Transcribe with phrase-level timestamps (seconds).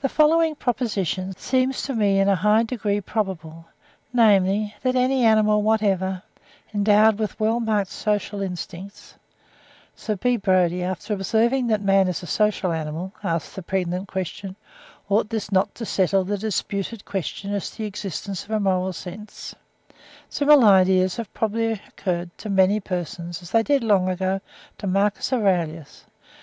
[0.00, 6.22] The following proposition seems to me in a high degree probable—namely, that any animal whatever,
[6.72, 9.12] endowed with well marked social instincts
[9.92, 9.92] (5.
[10.00, 10.38] Sir B.
[10.38, 13.28] Brodie, after observing that man is a social animal ('Psychological Enquiries,' 1854, p.
[13.28, 14.56] 192), asks the pregnant question,
[15.10, 18.94] "ought not this to settle the disputed question as to the existence of a moral
[18.94, 19.54] sense?"
[20.30, 24.40] Similar ideas have probably occurred to many persons, as they did long ago
[24.78, 26.06] to Marcus Aurelius.